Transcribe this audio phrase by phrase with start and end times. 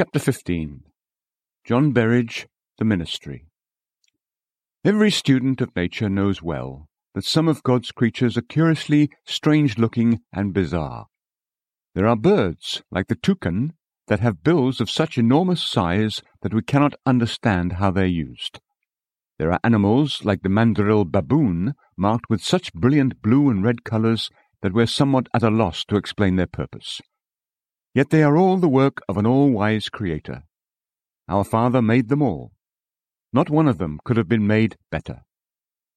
[0.00, 0.80] Chapter 15
[1.66, 2.46] John Berridge,
[2.78, 3.44] The Ministry.
[4.82, 10.20] Every student of nature knows well that some of God's creatures are curiously strange looking
[10.32, 11.08] and bizarre.
[11.94, 13.74] There are birds, like the toucan,
[14.08, 18.58] that have bills of such enormous size that we cannot understand how they're used.
[19.38, 24.30] There are animals, like the mandrill baboon, marked with such brilliant blue and red colours
[24.62, 27.02] that we're somewhat at a loss to explain their purpose.
[27.94, 30.44] Yet they are all the work of an all-wise Creator.
[31.28, 32.52] Our Father made them all.
[33.32, 35.22] Not one of them could have been made better.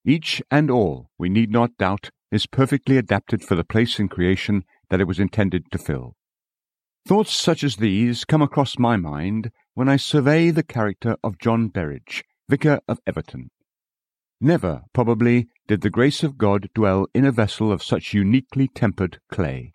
[0.06, 4.64] Each and all, we need not doubt, is perfectly adapted for the place in creation
[4.90, 6.16] that it was intended to fill.
[7.08, 11.68] Thoughts such as these come across my mind when I survey the character of John
[11.68, 13.50] Berridge, Vicar of Everton.
[14.42, 19.20] Never, probably, did the grace of God dwell in a vessel of such uniquely tempered
[19.32, 19.73] clay.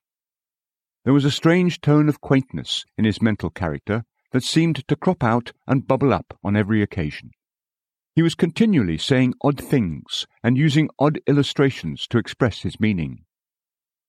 [1.08, 5.24] There was a strange tone of quaintness in his mental character that seemed to crop
[5.24, 7.30] out and bubble up on every occasion.
[8.14, 13.24] He was continually saying odd things and using odd illustrations to express his meaning.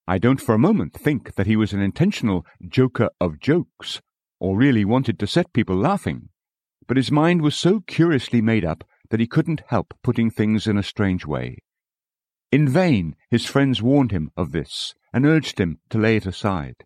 [0.09, 4.02] I don't for a moment think that he was an intentional joker of jokes,
[4.38, 6.28] or really wanted to set people laughing,
[6.86, 10.78] but his mind was so curiously made up that he couldn't help putting things in
[10.78, 11.59] a strange way.
[12.52, 16.84] In vain his friends warned him of this and urged him to lay it aside.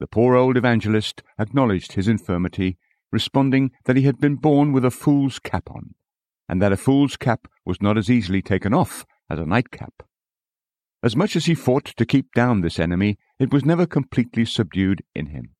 [0.00, 2.78] The poor old evangelist acknowledged his infirmity,
[3.10, 5.94] responding that he had been born with a fool's cap on,
[6.48, 10.02] and that a fool's cap was not as easily taken off as a nightcap.
[11.02, 15.02] As much as he fought to keep down this enemy, it was never completely subdued
[15.14, 15.54] in him.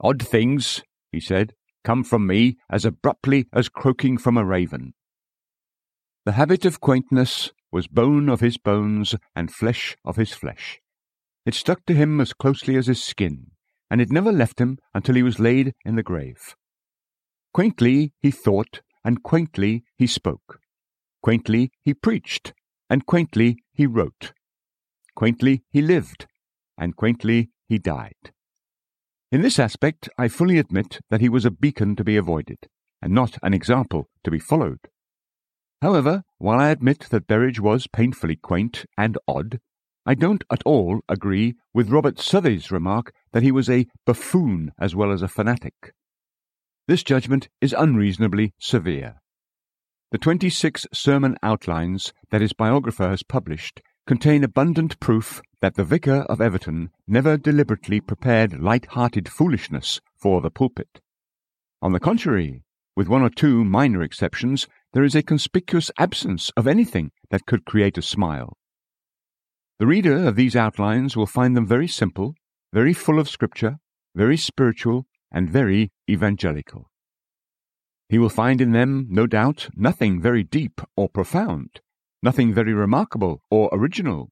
[0.00, 4.94] Odd things, he said, come from me as abruptly as croaking from a raven.
[6.24, 10.80] The habit of quaintness was bone of his bones and flesh of his flesh.
[11.48, 13.52] It stuck to him as closely as his skin,
[13.90, 16.54] and it never left him until he was laid in the grave.
[17.54, 20.60] Quaintly he thought, and quaintly he spoke.
[21.22, 22.52] Quaintly he preached,
[22.90, 24.34] and quaintly he wrote.
[25.14, 26.26] Quaintly he lived,
[26.76, 28.34] and quaintly he died.
[29.32, 32.68] In this aspect, I fully admit that he was a beacon to be avoided,
[33.00, 34.80] and not an example to be followed.
[35.80, 39.60] However, while I admit that Berridge was painfully quaint and odd,
[40.06, 44.94] I don't at all agree with Robert Southey's remark that he was a buffoon as
[44.94, 45.92] well as a fanatic.
[46.86, 49.16] This judgment is unreasonably severe.
[50.10, 56.22] The 26 sermon outlines that his biographer has published contain abundant proof that the vicar
[56.30, 61.00] of Everton never deliberately prepared light-hearted foolishness for the pulpit.
[61.82, 62.62] On the contrary,
[62.96, 67.66] with one or two minor exceptions, there is a conspicuous absence of anything that could
[67.66, 68.56] create a smile.
[69.78, 72.34] The reader of these outlines will find them very simple,
[72.72, 73.78] very full of scripture,
[74.14, 76.90] very spiritual, and very evangelical.
[78.08, 81.80] He will find in them, no doubt, nothing very deep or profound,
[82.22, 84.30] nothing very remarkable or original,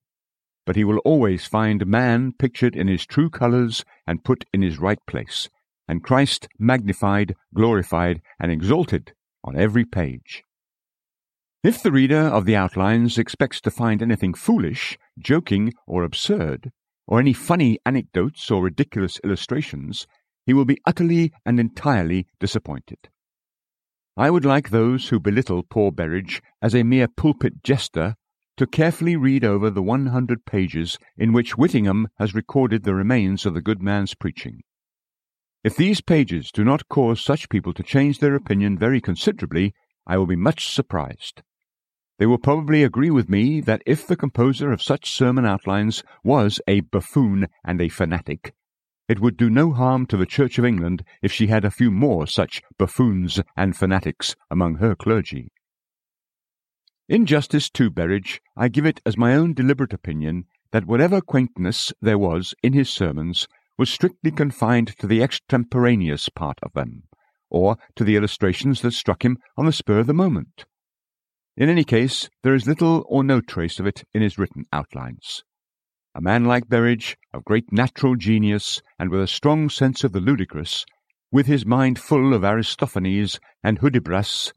[0.64, 4.80] but he will always find man pictured in his true colours and put in his
[4.80, 5.48] right place,
[5.86, 9.12] and Christ magnified, glorified, and exalted
[9.44, 10.42] on every page.
[11.62, 16.70] If the reader of the outlines expects to find anything foolish, joking, or absurd,
[17.06, 20.06] or any funny anecdotes or ridiculous illustrations,
[20.44, 23.08] he will be utterly and entirely disappointed.
[24.16, 28.14] I would like those who belittle poor Berridge as a mere pulpit jester
[28.56, 33.52] to carefully read over the 100 pages in which Whittingham has recorded the remains of
[33.52, 34.62] the good man's preaching.
[35.62, 39.74] If these pages do not cause such people to change their opinion very considerably,
[40.06, 41.42] I will be much surprised.
[42.18, 46.60] They will probably agree with me that if the composer of such sermon outlines was
[46.66, 48.54] a buffoon and a fanatic,
[49.08, 51.90] it would do no harm to the Church of England if she had a few
[51.90, 55.52] more such buffoons and fanatics among her clergy.
[57.08, 61.92] In justice to Berridge, I give it as my own deliberate opinion that whatever quaintness
[62.00, 63.46] there was in his sermons
[63.78, 67.04] was strictly confined to the extemporaneous part of them,
[67.50, 70.64] or to the illustrations that struck him on the spur of the moment.
[71.56, 75.42] In any case, there is little or no trace of it in his written outlines.
[76.14, 80.20] A man like Berridge, of great natural genius, and with a strong sense of the
[80.20, 80.84] ludicrous,
[81.32, 84.52] with his mind full of Aristophanes and Hudibras,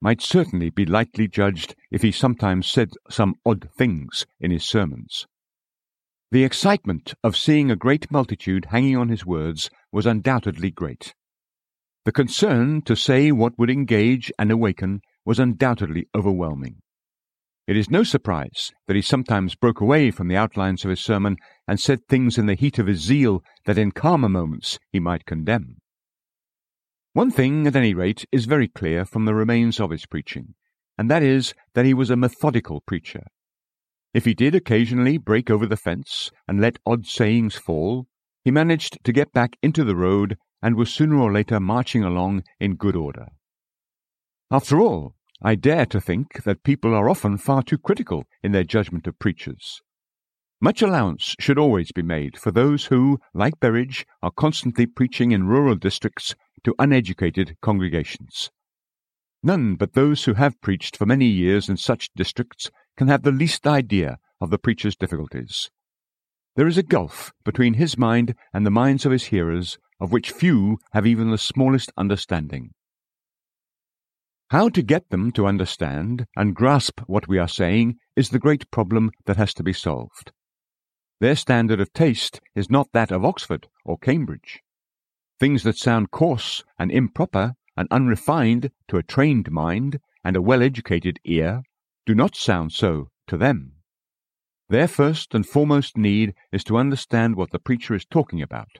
[0.00, 5.26] might certainly be lightly judged if he sometimes said some odd things in his sermons.
[6.30, 11.14] The excitement of seeing a great multitude hanging on his words was undoubtedly great.
[12.04, 16.76] The concern to say what would engage and awaken was undoubtedly overwhelming.
[17.66, 21.36] It is no surprise that he sometimes broke away from the outlines of his sermon
[21.66, 25.24] and said things in the heat of his zeal that in calmer moments he might
[25.24, 25.76] condemn.
[27.14, 30.54] One thing, at any rate, is very clear from the remains of his preaching,
[30.98, 33.22] and that is that he was a methodical preacher.
[34.12, 38.06] If he did occasionally break over the fence and let odd sayings fall,
[38.44, 42.42] he managed to get back into the road and was sooner or later marching along
[42.60, 43.28] in good order.
[44.50, 48.64] After all, I dare to think that people are often far too critical in their
[48.64, 49.80] judgment of preachers.
[50.60, 55.46] Much allowance should always be made for those who, like Berridge, are constantly preaching in
[55.46, 58.50] rural districts to uneducated congregations.
[59.42, 63.32] None but those who have preached for many years in such districts can have the
[63.32, 65.70] least idea of the preacher's difficulties.
[66.56, 70.30] There is a gulf between his mind and the minds of his hearers of which
[70.30, 72.70] few have even the smallest understanding.
[74.54, 78.70] How to get them to understand and grasp what we are saying is the great
[78.70, 80.30] problem that has to be solved.
[81.18, 84.60] Their standard of taste is not that of Oxford or Cambridge.
[85.40, 90.62] Things that sound coarse and improper and unrefined to a trained mind and a well
[90.62, 91.64] educated ear
[92.06, 93.72] do not sound so to them.
[94.68, 98.78] Their first and foremost need is to understand what the preacher is talking about.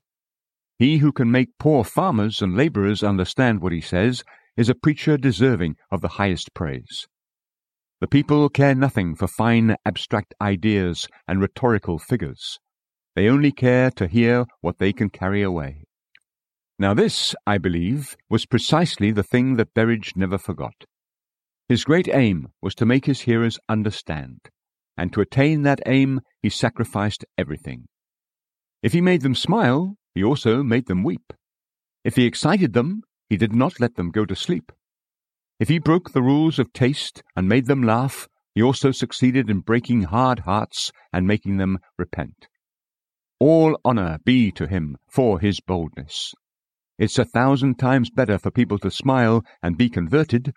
[0.79, 4.23] He who can make poor farmers and labourers understand what he says
[4.57, 7.07] is a preacher deserving of the highest praise.
[8.01, 12.59] The people care nothing for fine abstract ideas and rhetorical figures.
[13.17, 15.85] They only care to hear what they can carry away.
[16.79, 20.85] Now, this, I believe, was precisely the thing that Berridge never forgot.
[21.69, 24.41] His great aim was to make his hearers understand,
[24.97, 27.87] and to attain that aim he sacrificed everything.
[28.83, 31.33] If he made them smile, he also made them weep.
[32.05, 33.03] If he excited them,
[33.35, 34.71] he did not let them go to sleep.
[35.59, 39.59] If he broke the rules of taste and made them laugh, he also succeeded in
[39.59, 42.47] breaking hard hearts and making them repent.
[43.41, 46.33] All honour be to him for his boldness.
[46.97, 50.53] It's a thousand times better for people to smile and be converted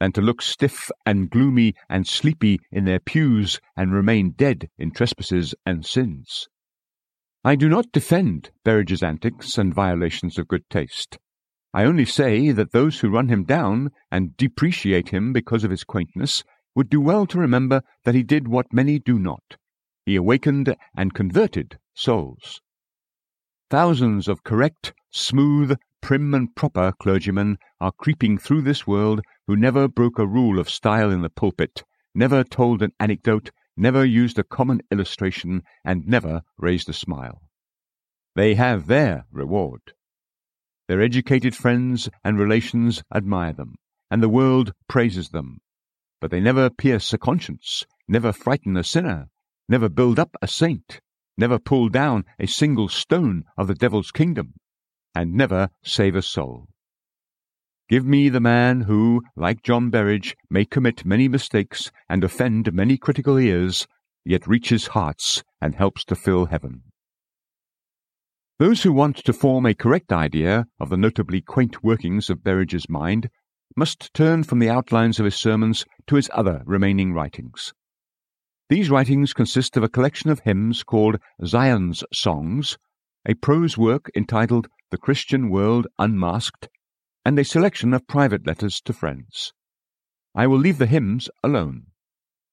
[0.00, 4.90] than to look stiff and gloomy and sleepy in their pews and remain dead in
[4.90, 6.48] trespasses and sins.
[7.44, 11.18] I do not defend Berridge's antics and violations of good taste.
[11.74, 15.84] I only say that those who run him down and depreciate him because of his
[15.84, 19.56] quaintness would do well to remember that he did what many do not.
[20.04, 22.60] He awakened and converted souls.
[23.70, 29.88] Thousands of correct, smooth, prim, and proper clergymen are creeping through this world who never
[29.88, 31.84] broke a rule of style in the pulpit,
[32.14, 37.40] never told an anecdote, never used a common illustration, and never raised a smile.
[38.34, 39.94] They have their reward.
[40.88, 43.76] Their educated friends and relations admire them,
[44.10, 45.60] and the world praises them.
[46.20, 49.28] But they never pierce a conscience, never frighten a sinner,
[49.68, 51.00] never build up a saint,
[51.38, 54.54] never pull down a single stone of the devil's kingdom,
[55.14, 56.68] and never save a soul.
[57.88, 62.96] Give me the man who, like John Berridge, may commit many mistakes and offend many
[62.96, 63.86] critical ears,
[64.24, 66.84] yet reaches hearts and helps to fill heaven.
[68.62, 72.88] Those who want to form a correct idea of the notably quaint workings of Berridge's
[72.88, 73.28] mind
[73.76, 77.72] must turn from the outlines of his sermons to his other remaining writings.
[78.68, 82.78] These writings consist of a collection of hymns called Zion's Songs,
[83.26, 86.68] a prose work entitled The Christian World Unmasked,
[87.24, 89.52] and a selection of private letters to friends.
[90.36, 91.86] I will leave the hymns alone.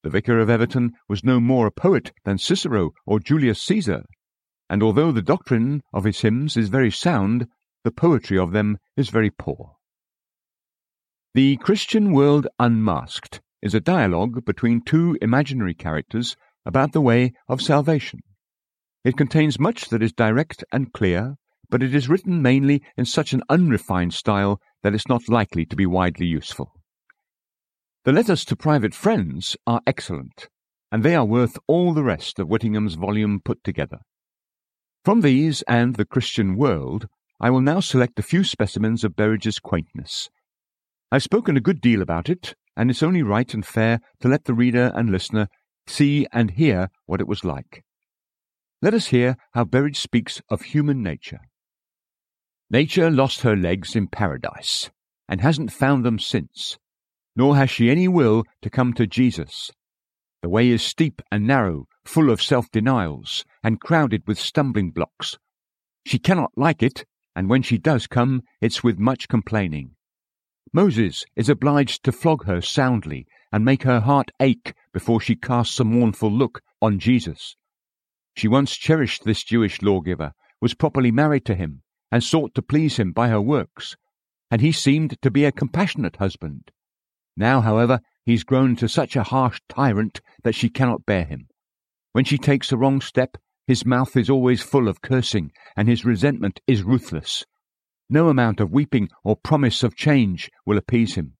[0.01, 4.05] The Vicar of Everton was no more a poet than Cicero or Julius Caesar,
[4.69, 7.47] and although the doctrine of his hymns is very sound,
[7.83, 9.75] the poetry of them is very poor.
[11.33, 16.35] The Christian World Unmasked is a dialogue between two imaginary characters
[16.65, 18.19] about the way of salvation.
[19.03, 21.35] It contains much that is direct and clear,
[21.69, 25.75] but it is written mainly in such an unrefined style that it's not likely to
[25.75, 26.73] be widely useful.
[28.05, 30.47] The letters to private friends are excellent,
[30.91, 33.99] and they are worth all the rest of Whittingham's volume put together.
[35.05, 37.07] From these and the Christian World,
[37.39, 40.29] I will now select a few specimens of Berridge's quaintness.
[41.09, 44.43] I've spoken a good deal about it, and it's only right and fair to let
[44.43, 45.47] the reader and listener
[45.87, 47.83] see and hear what it was like.
[48.81, 51.39] Let us hear how Berridge speaks of human nature.
[52.69, 54.91] Nature lost her legs in paradise,
[55.29, 56.77] and hasn't found them since,
[57.35, 59.71] nor has she any will to come to Jesus.
[60.41, 65.37] The way is steep and narrow, full of self denials, and crowded with stumbling blocks.
[66.05, 69.91] She cannot like it, and when she does come, it's with much complaining.
[70.71, 75.79] Moses is obliged to flog her soundly and make her heart ache before she casts
[75.79, 77.55] a mournful look on Jesus.
[78.35, 82.97] She once cherished this Jewish lawgiver, was properly married to him, and sought to please
[82.97, 83.95] him by her works.
[84.51, 86.71] and he seemed to be a compassionate husband.
[87.37, 91.48] Now, however, he's grown to such a harsh tyrant that she cannot bear him.
[92.11, 93.37] When she takes a wrong step,
[93.67, 97.45] his mouth is always full of cursing, and his resentment is ruthless.
[98.09, 101.33] No amount of weeping or promise of change will appease him.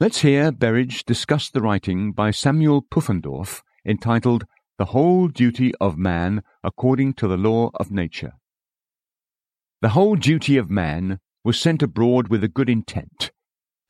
[0.00, 4.46] Let's hear Berridge discuss the writing by Samuel Pufendorf entitled
[4.78, 8.32] The Whole Duty of Man According to the Law of Nature.
[9.82, 13.30] The whole duty of man was sent abroad with a good intent,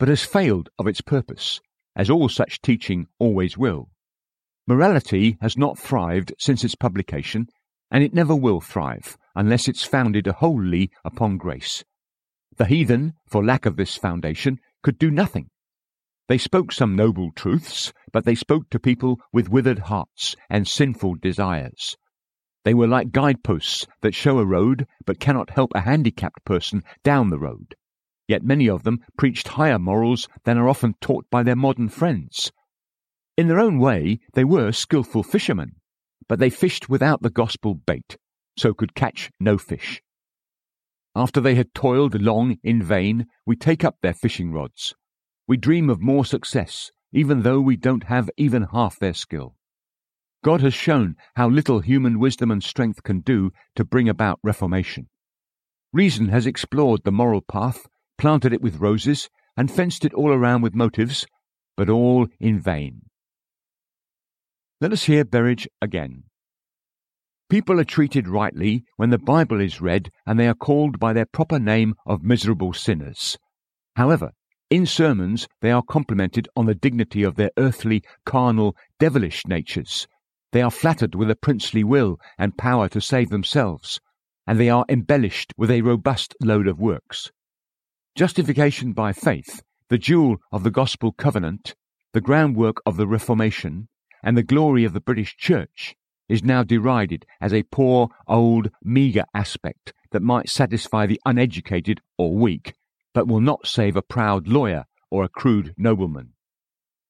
[0.00, 1.60] but has failed of its purpose,
[1.94, 3.91] as all such teaching always will.
[4.66, 7.48] Morality has not thrived since its publication,
[7.90, 11.84] and it never will thrive unless it's founded wholly upon grace.
[12.56, 15.48] The heathen, for lack of this foundation, could do nothing.
[16.28, 21.16] They spoke some noble truths, but they spoke to people with withered hearts and sinful
[21.16, 21.96] desires.
[22.64, 27.30] They were like guideposts that show a road but cannot help a handicapped person down
[27.30, 27.74] the road.
[28.28, 32.52] Yet many of them preached higher morals than are often taught by their modern friends.
[33.36, 35.76] In their own way, they were skilful fishermen,
[36.28, 38.18] but they fished without the gospel bait,
[38.58, 40.02] so could catch no fish.
[41.14, 44.94] After they had toiled long in vain, we take up their fishing rods.
[45.48, 49.56] We dream of more success, even though we don't have even half their skill.
[50.44, 55.08] God has shown how little human wisdom and strength can do to bring about reformation.
[55.92, 57.86] Reason has explored the moral path,
[58.18, 61.26] planted it with roses, and fenced it all around with motives,
[61.76, 63.02] but all in vain.
[64.82, 66.24] Let us hear Berridge again.
[67.48, 71.24] People are treated rightly when the Bible is read and they are called by their
[71.24, 73.38] proper name of miserable sinners.
[73.94, 74.32] However,
[74.70, 80.08] in sermons they are complimented on the dignity of their earthly, carnal, devilish natures.
[80.50, 84.00] They are flattered with a princely will and power to save themselves,
[84.48, 87.30] and they are embellished with a robust load of works.
[88.16, 91.76] Justification by faith, the jewel of the gospel covenant,
[92.14, 93.86] the groundwork of the Reformation,
[94.22, 95.94] and the glory of the British Church
[96.28, 102.34] is now derided as a poor, old, meagre aspect that might satisfy the uneducated or
[102.34, 102.74] weak,
[103.12, 106.32] but will not save a proud lawyer or a crude nobleman.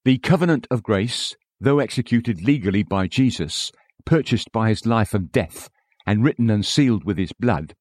[0.05, 3.71] The covenant of grace, though executed legally by Jesus,
[4.05, 5.69] purchased by his life and death,
[6.07, 7.75] and written and sealed with his blood,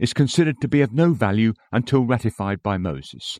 [0.00, 3.38] is considered to be of no value until ratified by Moses.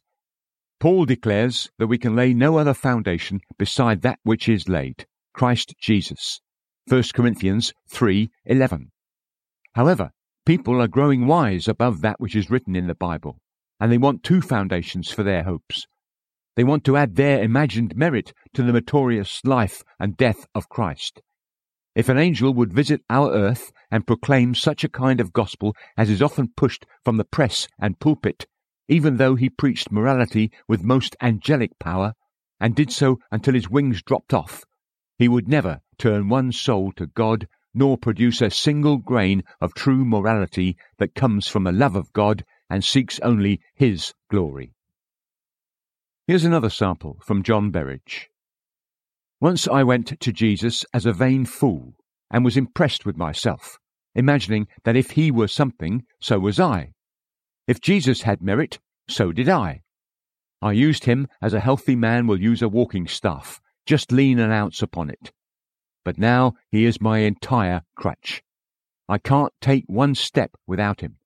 [0.80, 5.06] Paul declares that we can lay no other foundation beside that which is laid,
[5.38, 6.40] Christ Jesus.
[6.88, 8.90] 1 Corinthians 3:11.
[9.76, 10.10] However,
[10.44, 13.38] people are growing wise above that which is written in the Bible,
[13.78, 15.86] and they want two foundations for their hopes.
[16.56, 21.22] They want to add their imagined merit to the meritorious life and death of Christ.
[21.94, 26.10] If an angel would visit our earth and proclaim such a kind of gospel as
[26.10, 28.46] is often pushed from the press and pulpit,
[28.88, 32.14] even though he preached morality with most angelic power,
[32.58, 34.64] and did so until his wings dropped off,
[35.18, 40.04] he would never turn one soul to God, nor produce a single grain of true
[40.04, 44.74] morality that comes from a love of God and seeks only His glory.
[46.26, 48.28] Here's another sample from John Berridge.
[49.40, 51.94] Once I went to Jesus as a vain fool
[52.30, 53.78] and was impressed with myself,
[54.14, 56.92] imagining that if he were something, so was I.
[57.66, 59.82] If Jesus had merit, so did I.
[60.60, 64.50] I used him as a healthy man will use a walking staff, just lean an
[64.50, 65.32] ounce upon it.
[66.04, 68.42] But now he is my entire crutch.
[69.08, 71.16] I can't take one step without him.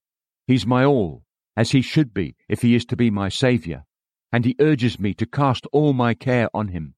[0.46, 1.24] He's my all,
[1.56, 3.82] as he should be if he is to be my Saviour,
[4.32, 6.94] and he urges me to cast all my care on him.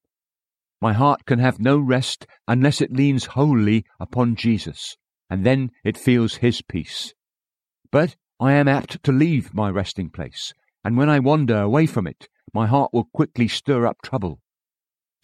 [0.83, 4.99] My heart can have no rest unless it leans wholly upon Jesus,
[5.30, 7.14] and then it feels his peace.
[7.90, 10.52] But I am apt to leave my resting place,
[10.85, 14.42] and when I wander away from it, my heart will quickly stir up trouble.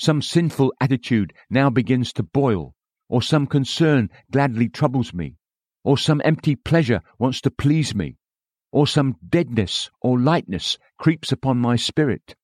[0.01, 2.73] Some sinful attitude now begins to boil,
[3.11, 5.37] or some concern gladly troubles me,
[5.85, 8.17] or some empty pleasure wants to please me,
[8.73, 12.35] or some deadness or lightness creeps upon my spirit,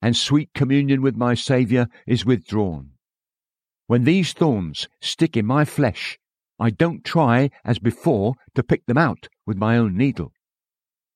[0.00, 2.92] and sweet communion with my Saviour is withdrawn.
[3.88, 6.16] When these thorns stick in my flesh,
[6.60, 10.32] I don't try, as before, to pick them out with my own needle.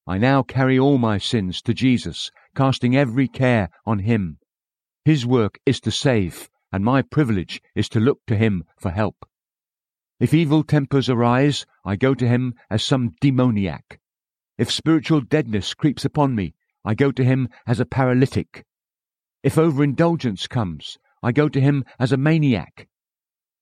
[0.08, 4.38] I now carry all my sins to Jesus, casting every care on Him,
[5.04, 9.26] his work is to save, and my privilege is to look to him for help.
[10.18, 14.00] If evil tempers arise, I go to him as some demoniac.
[14.56, 18.64] If spiritual deadness creeps upon me, I go to him as a paralytic.
[19.42, 22.88] If overindulgence comes, I go to him as a maniac.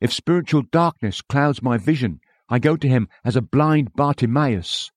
[0.01, 4.91] If spiritual darkness clouds my vision, I go to him as a blind Bartimaeus.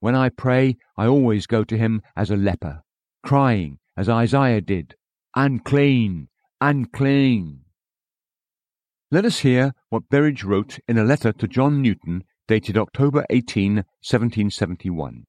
[0.00, 2.82] When I pray, I always go to him as a leper,
[3.22, 4.96] crying, as Isaiah did,
[5.36, 6.28] Unclean,
[6.60, 7.62] unclean.
[9.10, 13.74] Let us hear what Berridge wrote in a letter to John Newton dated October 18,
[13.74, 15.24] 1771.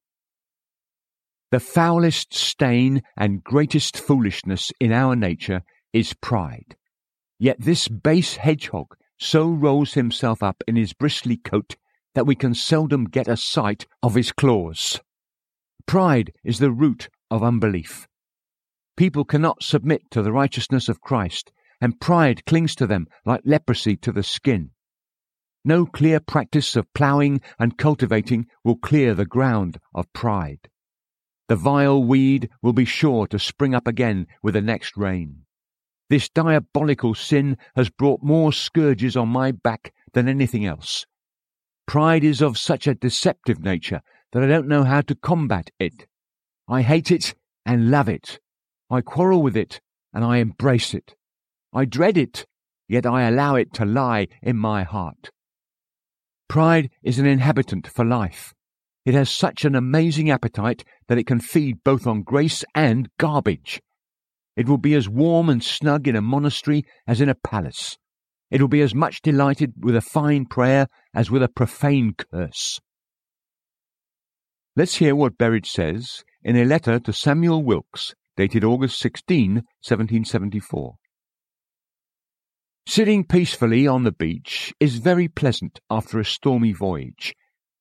[1.50, 6.76] The foulest stain and greatest foolishness in our nature is pride.
[7.40, 11.74] Yet this base hedgehog so rolls himself up in his bristly coat
[12.14, 15.00] that we can seldom get a sight of his claws.
[15.84, 18.06] Pride is the root of unbelief.
[18.96, 23.96] People cannot submit to the righteousness of Christ, and pride clings to them like leprosy
[23.98, 24.70] to the skin.
[25.64, 30.68] No clear practice of ploughing and cultivating will clear the ground of pride.
[31.48, 35.42] The vile weed will be sure to spring up again with the next rain.
[36.08, 41.04] This diabolical sin has brought more scourges on my back than anything else.
[41.86, 46.06] Pride is of such a deceptive nature that I don't know how to combat it.
[46.68, 47.34] I hate it
[47.64, 48.40] and love it.
[48.90, 49.80] I quarrel with it
[50.12, 51.14] and I embrace it.
[51.72, 52.46] I dread it,
[52.88, 55.30] yet I allow it to lie in my heart.
[56.48, 58.54] Pride is an inhabitant for life.
[59.04, 63.80] It has such an amazing appetite that it can feed both on grace and garbage.
[64.56, 67.98] It will be as warm and snug in a monastery as in a palace.
[68.50, 72.80] It will be as much delighted with a fine prayer as with a profane curse.
[74.76, 80.94] Let's hear what Berridge says in a letter to Samuel Wilkes, dated August 16, 1774.
[82.86, 87.34] Sitting peacefully on the beach is very pleasant after a stormy voyage,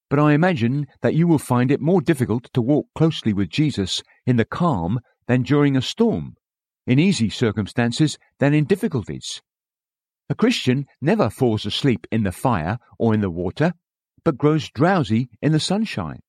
[0.09, 4.01] but I imagine that you will find it more difficult to walk closely with Jesus
[4.25, 6.35] in the calm than during a storm,
[6.87, 9.41] in easy circumstances than in difficulties.
[10.29, 13.73] A Christian never falls asleep in the fire or in the water,
[14.23, 16.21] but grows drowsy in the sunshine.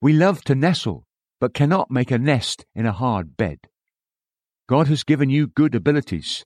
[0.00, 1.04] We love to nestle,
[1.44, 3.58] but cannot make a nest in a hard bed.
[4.66, 6.42] God has given you good abilities,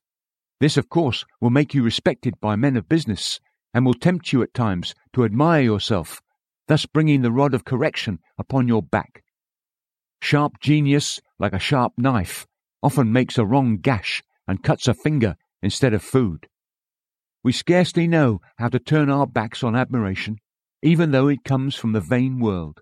[0.60, 3.38] this, of course, will make you respected by men of business,
[3.72, 6.20] and will tempt you at times to admire yourself,
[6.66, 9.22] thus bringing the rod of correction upon your back.
[10.20, 12.44] Sharp genius, like a sharp knife,
[12.82, 16.48] often makes a wrong gash and cuts a finger instead of food.
[17.44, 20.38] We scarcely know how to turn our backs on admiration,
[20.82, 22.80] even though it comes from the vain world.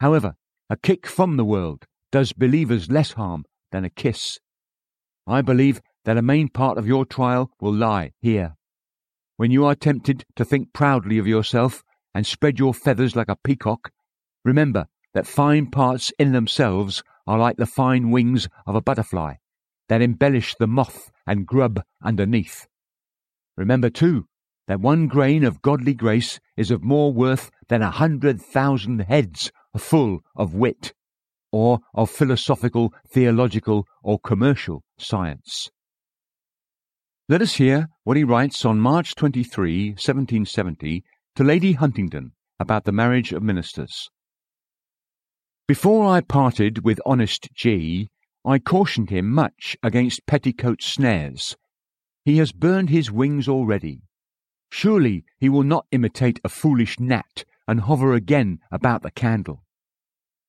[0.00, 0.34] However,
[0.70, 4.38] a kick from the world does believers less harm than a kiss.
[5.26, 8.54] I believe that a main part of your trial will lie here.
[9.36, 11.82] When you are tempted to think proudly of yourself
[12.14, 13.90] and spread your feathers like a peacock,
[14.44, 19.34] remember that fine parts in themselves are like the fine wings of a butterfly
[19.88, 22.68] that embellish the moth and grub underneath.
[23.56, 24.26] Remember, too,
[24.68, 29.50] that one grain of godly grace is of more worth than a hundred thousand heads
[29.78, 30.92] full of wit,
[31.52, 35.70] or of philosophical, theological, or commercial science.
[37.28, 41.04] Let us hear what he writes on March 23, 1770,
[41.36, 44.10] to Lady Huntingdon about the marriage of ministers.
[45.68, 48.08] Before I parted with honest G,
[48.44, 51.56] I cautioned him much against petticoat snares.
[52.24, 54.00] He has burned his wings already.
[54.72, 59.62] Surely he will not imitate a foolish gnat and hover again about the candle.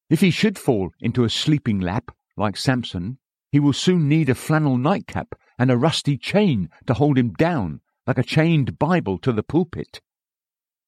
[0.09, 3.19] If he should fall into a sleeping lap, like Samson,
[3.51, 7.81] he will soon need a flannel nightcap and a rusty chain to hold him down,
[8.07, 10.01] like a chained Bible to the pulpit.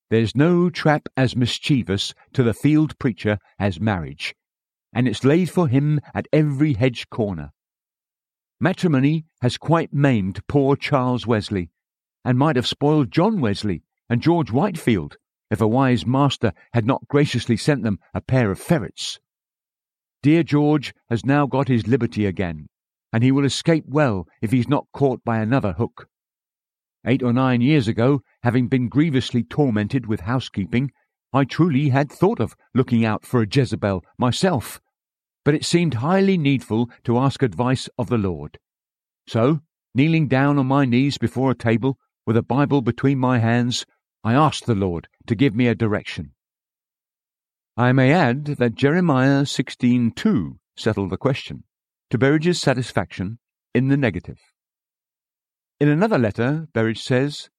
[0.10, 4.34] There's no trap as mischievous to the field preacher as marriage,
[4.92, 7.52] and it's laid for him at every hedge corner.
[8.60, 11.70] Matrimony has quite maimed poor Charles Wesley,
[12.26, 15.18] and might have spoiled John Wesley and George Whitefield
[15.54, 19.20] if a wise master had not graciously sent them a pair of ferrets.
[20.24, 22.68] Dear George has now got his liberty again,
[23.14, 26.08] and he will escape well if he's not caught by another hook.
[27.06, 30.92] Eight or nine years ago, having been grievously tormented with housekeeping,
[31.32, 34.82] I truly had thought of looking out for a Jezebel myself,
[35.46, 38.58] but it seemed highly needful to ask advice of the Lord.
[39.28, 39.60] So,
[39.94, 43.86] kneeling down on my knees before a table, with a Bible between my hands,
[44.24, 46.34] I asked the Lord to give me a direction.
[47.76, 51.64] I may add that Jeremiah 16:2 settled the question
[52.10, 53.40] to Berridge's satisfaction
[53.74, 54.40] in the negative.
[55.80, 57.50] In another letter, Berridge says,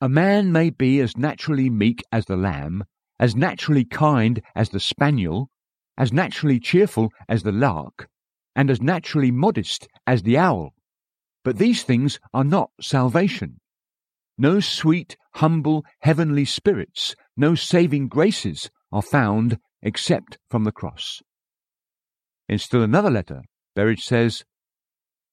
[0.00, 2.84] A man may be as naturally meek as the lamb,
[3.20, 5.50] as naturally kind as the spaniel,
[5.98, 8.08] as naturally cheerful as the lark,
[8.56, 10.74] and as naturally modest as the owl.
[11.44, 13.60] But these things are not salvation.
[14.38, 21.22] No sweet, humble, heavenly spirits, no saving graces are found except from the cross.
[22.48, 23.42] In still another letter,
[23.74, 24.44] Berridge says,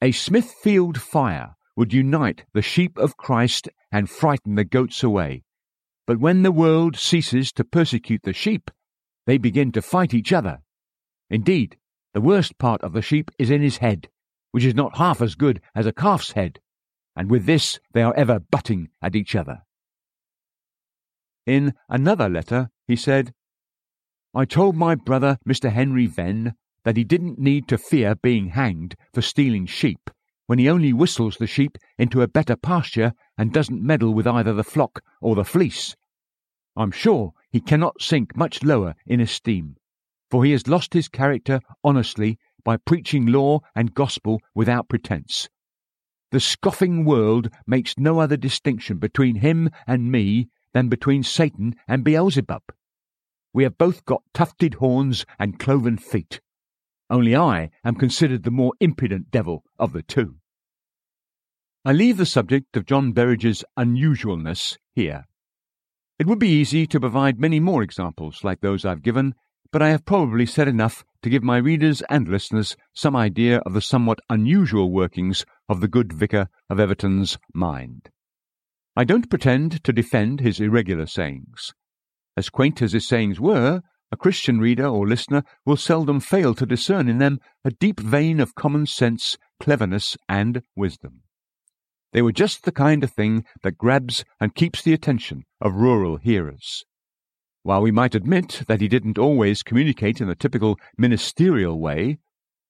[0.01, 5.43] A Smithfield fire would unite the sheep of Christ and frighten the goats away.
[6.05, 8.71] But when the world ceases to persecute the sheep,
[9.25, 10.59] they begin to fight each other.
[11.29, 11.77] Indeed,
[12.13, 14.09] the worst part of the sheep is in his head,
[14.51, 16.59] which is not half as good as a calf's head,
[17.15, 19.61] and with this they are ever butting at each other.
[21.49, 23.33] In another letter, he said,
[24.35, 25.71] I told my brother, Mr.
[25.71, 30.11] Henry Venn, that he didn't need to fear being hanged for stealing sheep
[30.45, 34.53] when he only whistles the sheep into a better pasture and doesn't meddle with either
[34.53, 35.95] the flock or the fleece.
[36.75, 39.75] I'm sure he cannot sink much lower in esteem,
[40.29, 45.49] for he has lost his character honestly by preaching law and gospel without pretence.
[46.29, 52.03] The scoffing world makes no other distinction between him and me than between Satan and
[52.03, 52.63] Beelzebub.
[53.53, 56.39] We have both got tufted horns and cloven feet.
[57.09, 60.35] Only I am considered the more impudent devil of the two.
[61.83, 65.25] I leave the subject of John Berridge's unusualness here.
[66.19, 69.33] It would be easy to provide many more examples like those I've given,
[69.71, 73.73] but I have probably said enough to give my readers and listeners some idea of
[73.73, 78.09] the somewhat unusual workings of the good vicar of Everton's mind.
[78.95, 81.73] I don't pretend to defend his irregular sayings.
[82.35, 86.65] As quaint as his sayings were, a Christian reader or listener will seldom fail to
[86.65, 91.21] discern in them a deep vein of common sense, cleverness, and wisdom.
[92.11, 96.17] They were just the kind of thing that grabs and keeps the attention of rural
[96.17, 96.83] hearers.
[97.61, 102.17] While we might admit that he didn't always communicate in the typical ministerial way,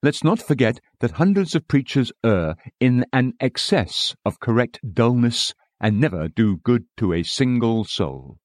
[0.03, 5.99] let's not forget that hundreds of preachers err in an excess of correct dullness and
[5.99, 8.37] never do good to a single soul.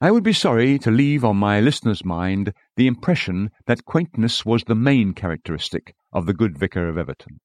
[0.00, 4.64] I would be sorry to leave on my listener's mind the impression that quaintness was
[4.64, 7.40] the main characteristic of the good vicar of Everton.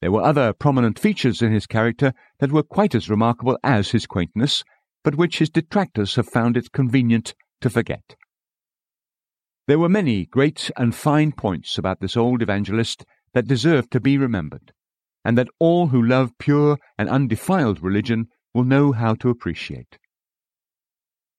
[0.00, 4.06] There were other prominent features in his character that were quite as remarkable as his
[4.06, 4.62] quaintness,
[5.02, 8.14] but which his detractors have found it convenient to forget.
[9.66, 14.18] There were many great and fine points about this old evangelist that deserve to be
[14.18, 14.72] remembered,
[15.24, 19.98] and that all who love pure and undefiled religion will know how to appreciate.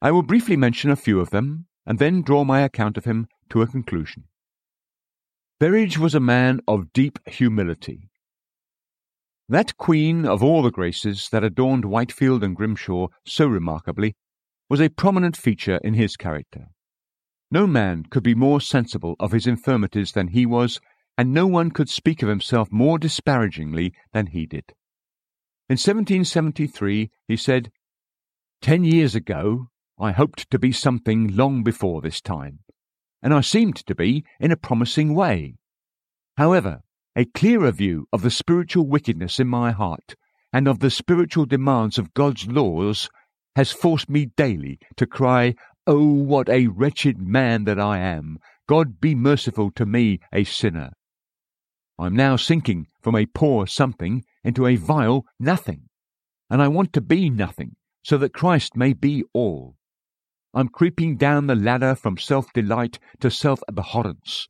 [0.01, 3.27] I will briefly mention a few of them, and then draw my account of him
[3.49, 4.25] to a conclusion.
[5.59, 8.09] Berridge was a man of deep humility.
[9.47, 14.15] That queen of all the graces that adorned Whitefield and Grimshaw so remarkably
[14.69, 16.65] was a prominent feature in his character.
[17.51, 20.81] No man could be more sensible of his infirmities than he was,
[21.17, 24.73] and no one could speak of himself more disparagingly than he did.
[25.69, 27.71] In 1773 he said,
[28.61, 29.67] Ten years ago
[29.99, 32.59] I hoped to be something long before this time,
[33.23, 35.55] and I seemed to be in a promising way.
[36.37, 36.81] However,
[37.15, 40.15] a clearer view of the spiritual wickedness in my heart
[40.51, 43.09] and of the spiritual demands of God's laws
[43.55, 45.55] has forced me daily to cry,
[45.87, 48.39] Oh, what a wretched man that I am!
[48.67, 50.91] God be merciful to me, a sinner.
[51.97, 55.87] I am now sinking from a poor something into a vile nothing,
[56.49, 59.77] and I want to be nothing so that Christ may be all.
[60.53, 64.47] I'm creeping down the ladder from self delight to self abhorrence.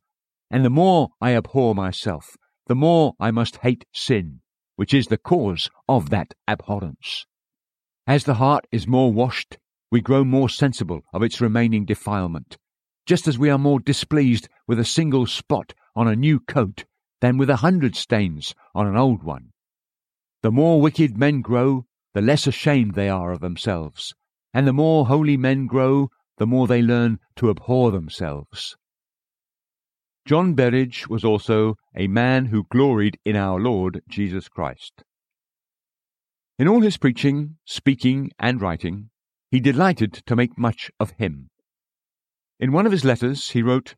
[0.50, 4.40] And the more I abhor myself, the more I must hate sin,
[4.74, 7.26] which is the cause of that abhorrence.
[8.06, 9.58] As the heart is more washed,
[9.90, 12.56] we grow more sensible of its remaining defilement,
[13.06, 16.84] just as we are more displeased with a single spot on a new coat
[17.20, 19.52] than with a hundred stains on an old one.
[20.42, 24.14] The more wicked men grow, the less ashamed they are of themselves,
[24.54, 28.76] and the more holy men grow, the more they learn to abhor themselves.
[30.26, 35.04] John Berridge was also a man who gloried in our Lord Jesus Christ.
[36.58, 39.10] In all his preaching, speaking, and writing,
[39.50, 41.50] he delighted to make much of him.
[42.58, 43.94] In one of his letters, he wrote,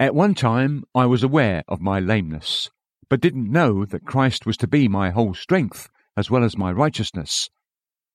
[0.00, 2.70] At one time I was aware of my lameness,
[3.08, 6.70] but didn't know that Christ was to be my whole strength as well as my
[6.70, 7.50] righteousness.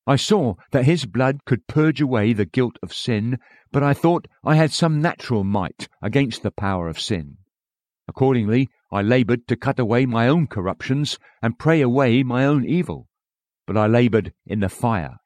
[0.08, 3.38] I saw that his blood could purge away the guilt of sin,
[3.72, 7.38] but I thought I had some natural might against the power of sin.
[8.08, 13.08] Accordingly, I laboured to cut away my own corruptions and pray away my own evil,
[13.68, 15.18] but I laboured in the fire.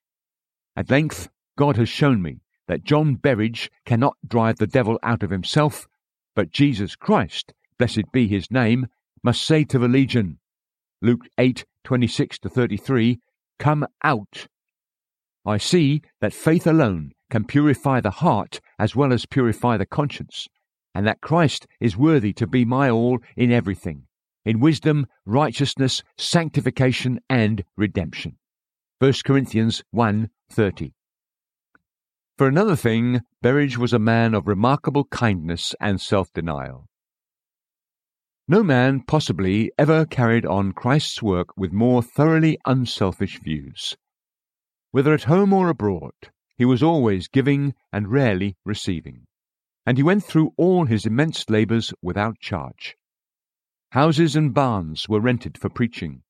[0.76, 5.30] At length, God has shown me that John Berridge cannot drive the devil out of
[5.30, 5.88] himself,
[6.38, 8.86] but Jesus Christ, blessed be his name,
[9.24, 10.38] must say to the legion,
[11.02, 13.18] Luke 8 26 to 33,
[13.58, 14.46] Come out
[15.48, 20.48] I see that faith alone can purify the heart as well as purify the conscience,
[20.94, 24.04] and that Christ is worthy to be my all in everything,
[24.46, 28.38] in wisdom, righteousness, sanctification, and redemption.
[29.00, 30.94] 1 Corinthians 1:30.
[32.38, 36.86] For another thing, Berridge was a man of remarkable kindness and self-denial.
[38.48, 43.98] No man possibly ever carried on Christ's work with more thoroughly unselfish views.
[44.92, 46.14] Whether at home or abroad,
[46.56, 49.26] he was always giving and rarely receiving,
[49.88, 52.96] and he went through all his immense labours without charge.
[53.94, 56.22] Houses and barns were rented for preaching,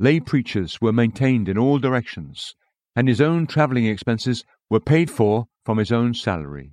[0.00, 2.56] lay preachers were maintained in all directions,
[2.96, 6.72] and his own travelling expenses were paid for from his own salary.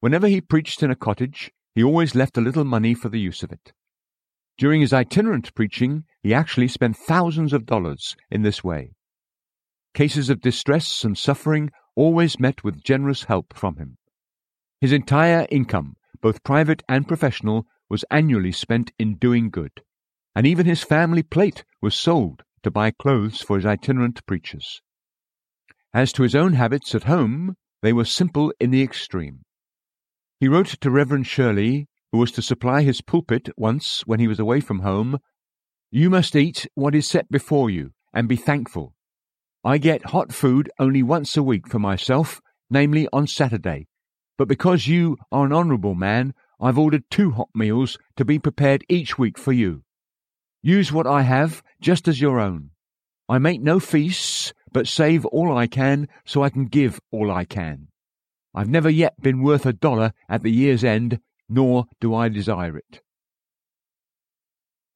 [0.00, 3.42] Whenever he preached in a cottage, he always left a little money for the use
[3.42, 3.72] of it.
[4.58, 8.92] During his itinerant preaching, he actually spent thousands of dollars in this way.
[9.94, 13.96] Cases of distress and suffering always met with generous help from him.
[14.80, 19.82] His entire income, both private and professional, was annually spent in doing good,
[20.34, 24.80] and even his family plate was sold to buy clothes for his itinerant preachers.
[25.92, 29.40] As to his own habits at home, they were simple in the extreme.
[30.38, 34.40] He wrote to Reverend Shirley who was to supply his pulpit once when he was
[34.40, 35.18] away from home,
[35.90, 38.94] You must eat what is set before you, and be thankful.
[39.64, 43.86] I get hot food only once a week for myself, namely on Saturday,
[44.38, 48.84] but because you are an honourable man, I've ordered two hot meals to be prepared
[48.88, 49.82] each week for you.
[50.62, 52.70] Use what I have just as your own.
[53.28, 57.44] I make no feasts, but save all I can so I can give all I
[57.44, 57.88] can.
[58.54, 62.76] I've never yet been worth a dollar at the year's end, nor do I desire
[62.76, 63.00] it.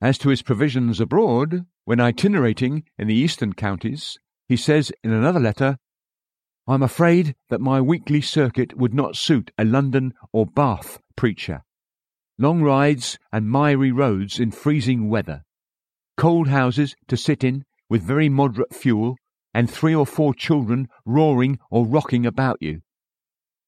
[0.00, 5.40] As to his provisions abroad, when itinerating in the eastern counties, he says in another
[5.40, 5.78] letter,
[6.66, 11.62] I'm afraid that my weekly circuit would not suit a London or Bath preacher.
[12.38, 15.44] Long rides and miry roads in freezing weather,
[16.16, 19.16] cold houses to sit in with very moderate fuel,
[19.54, 22.82] and three or four children roaring or rocking about you,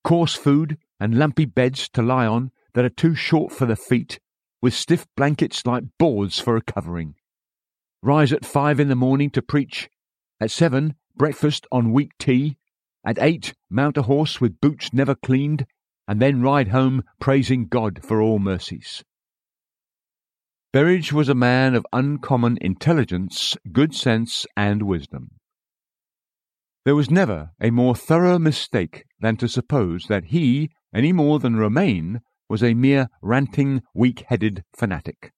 [0.04, 4.20] coarse food and lumpy beds to lie on that are too short for the feet,
[4.60, 7.14] with stiff blankets like boards for a covering.
[8.02, 9.88] Rise at five in the morning to preach.
[10.40, 12.58] At seven, breakfast on weak tea.
[13.04, 15.66] At eight, mount a horse with boots never cleaned,
[16.06, 19.02] and then ride home praising God for all mercies.
[20.72, 25.30] Berridge was a man of uncommon intelligence, good sense, and wisdom.
[26.86, 31.56] There was never a more thorough mistake than to suppose that he, any more than
[31.56, 35.32] Romaine, was a mere ranting, weak headed fanatic.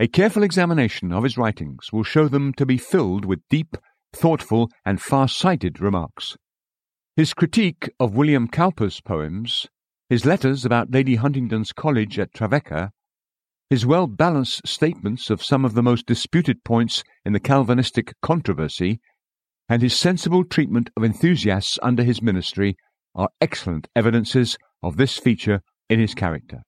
[0.00, 3.76] A careful examination of his writings will show them to be filled with deep,
[4.12, 6.36] thoughtful, and far sighted remarks.
[7.14, 9.68] His critique of William Cowper's poems,
[10.08, 12.90] his letters about Lady Huntingdon's college at Trevecca,
[13.68, 18.98] his well balanced statements of some of the most disputed points in the Calvinistic controversy,
[19.70, 22.76] and his sensible treatment of enthusiasts under his ministry
[23.14, 26.62] are excellent evidences of this feature in his character.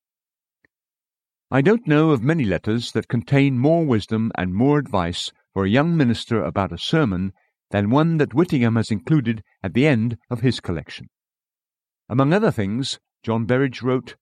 [1.50, 5.68] I don't know of many letters that contain more wisdom and more advice for a
[5.68, 7.32] young minister about a sermon
[7.72, 11.08] than one that Whittingham has included at the end of his collection.
[12.08, 14.14] Among other things, John Berridge wrote,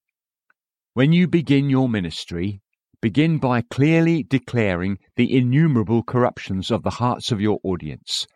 [0.94, 2.62] When you begin your ministry,
[3.02, 8.26] begin by clearly declaring the innumerable corruptions of the hearts of your audience.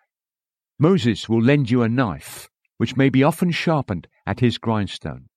[0.79, 5.29] Moses will lend you a knife, which may be often sharpened at his grindstone.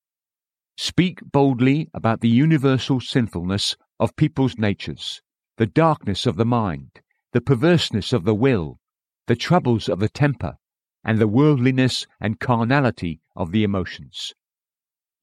[0.77, 5.21] Speak boldly about the universal sinfulness of people's natures,
[5.57, 7.01] the darkness of the mind,
[7.33, 8.79] the perverseness of the will,
[9.27, 10.57] the troubles of the temper,
[11.03, 14.33] and the worldliness and carnality of the emotions.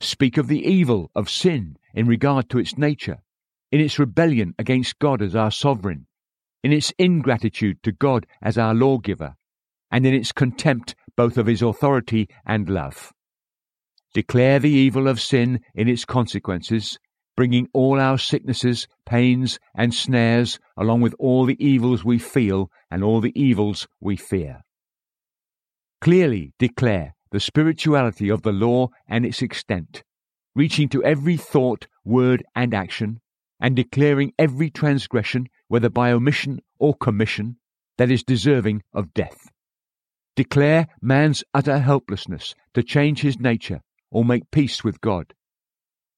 [0.01, 3.19] Speak of the evil of sin in regard to its nature,
[3.73, 6.07] in its rebellion against God as our sovereign,
[6.63, 9.35] in its ingratitude to God as our lawgiver,
[9.91, 13.13] and in its contempt both of his authority and love
[14.15, 16.99] declare the evil of sin in its consequences,
[17.37, 23.03] bringing all our sicknesses, pains, and snares, along with all the evils we feel and
[23.03, 24.63] all the evils we fear.
[26.01, 30.05] Clearly declare the spirituality of the law and its extent,
[30.55, 33.21] reaching to every thought, word, and action,
[33.61, 37.57] and declaring every transgression, whether by omission or commission,
[37.99, 39.51] that is deserving of death.
[40.37, 45.33] Declare man's utter helplessness to change his nature or make peace with God.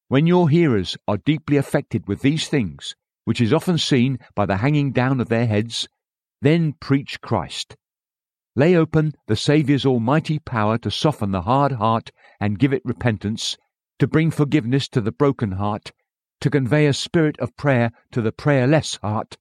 [0.09, 4.59] When your hearers are deeply affected with these things, which is often seen by the
[4.59, 5.89] hanging down of their heads,
[6.41, 7.77] then preach Christ.
[8.55, 13.57] lay open the Saviour's almighty power to soften the hard heart and give it repentance,
[13.99, 15.93] to bring forgiveness to the broken heart,
[16.41, 19.37] to convey a spirit of prayer to the prayerless heart,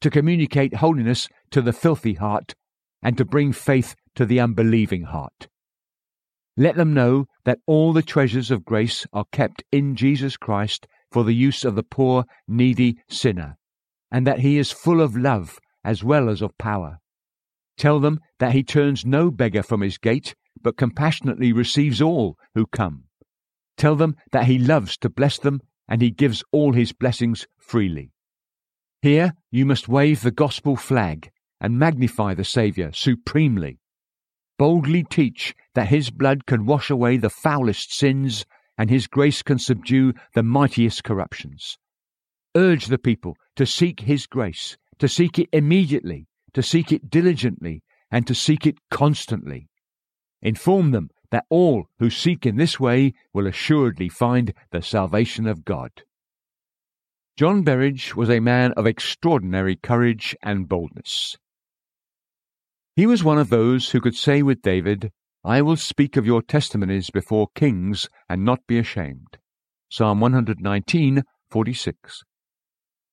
[0.00, 2.54] to communicate holiness to the filthy heart,
[3.02, 5.46] and to bring faith to the unbelieving heart.
[6.56, 11.22] Let them know that all the treasures of grace are kept in Jesus Christ for
[11.22, 13.56] the use of the poor, needy sinner,
[14.10, 16.98] and that he is full of love as well as of power.
[17.76, 22.66] Tell them that he turns no beggar from his gate, but compassionately receives all who
[22.66, 23.04] come.
[23.76, 28.10] Tell them that he loves to bless them, and he gives all his blessings freely.
[29.00, 33.78] Here you must wave the gospel flag and magnify the Saviour supremely.
[34.58, 38.44] Boldly teach that his blood can wash away the foulest sins
[38.76, 41.78] and his grace can subdue the mightiest corruptions.
[42.56, 47.82] Urge the people to seek his grace, to seek it immediately, to seek it diligently,
[48.10, 49.68] and to seek it constantly.
[50.42, 55.64] Inform them that all who seek in this way will assuredly find the salvation of
[55.64, 55.90] God.
[57.36, 61.36] John Berridge was a man of extraordinary courage and boldness.
[62.98, 65.12] He was one of those who could say with David,
[65.44, 69.38] I will speak of your testimonies before kings and not be ashamed.
[69.88, 72.22] Psalm 119, 46.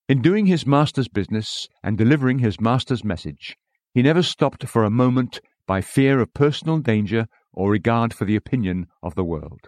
[0.09, 3.57] In doing his master's business and delivering his master's message,
[3.93, 8.35] he never stopped for a moment by fear of personal danger or regard for the
[8.35, 9.67] opinion of the world.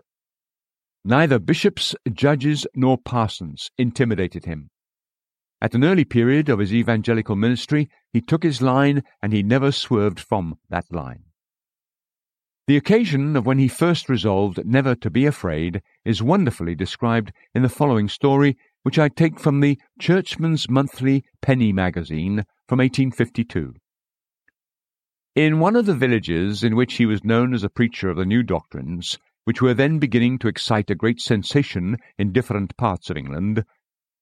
[1.06, 4.72] Neither bishops, judges, nor parsons intimidated him.
[5.60, 9.72] At an early period of his evangelical ministry, he took his line and he never
[9.72, 11.24] swerved from that line.
[12.68, 17.64] The occasion of when he first resolved never to be afraid is wonderfully described in
[17.64, 23.74] the following story, which I take from the Churchman's Monthly Penny Magazine from 1852.
[25.36, 28.26] In one of the villages in which he was known as a preacher of the
[28.26, 33.16] new doctrines, which were then beginning to excite a great sensation in different parts of
[33.16, 33.64] England,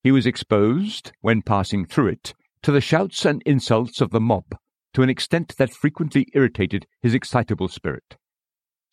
[0.06, 4.46] he was exposed, when passing through it, to the shouts and insults of the mob
[4.94, 8.16] to an extent that frequently irritated his excitable spirit.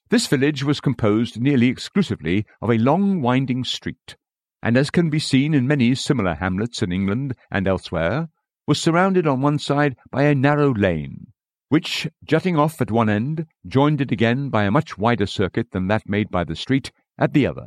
[0.09, 4.17] This village was composed nearly exclusively of a long winding street,
[4.63, 8.31] and as can be seen in many similar hamlets in England and elsewhere,
[8.67, 11.27] was surrounded on one side by a narrow lane,
[11.69, 15.89] which, jutting off at one end, joined it again by a much wider circuit than
[15.89, 17.67] that made by the street at the other.